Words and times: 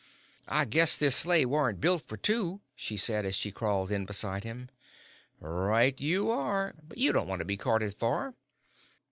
"I 0.47 0.65
guess 0.65 0.97
this 0.97 1.15
sleigh 1.15 1.45
warn't 1.45 1.79
built 1.79 2.01
for 2.01 2.17
two," 2.17 2.61
she 2.75 2.97
said, 2.97 3.23
as 3.23 3.35
she 3.35 3.51
crawled 3.51 3.91
in 3.91 4.05
beside 4.05 4.43
him. 4.43 4.69
"Right 5.39 6.01
you 6.01 6.31
are; 6.31 6.73
but 6.81 6.97
you 6.97 7.13
don't 7.13 7.27
want 7.27 7.37
to 7.41 7.45
be 7.45 7.55
carted 7.55 7.93
far." 7.93 8.33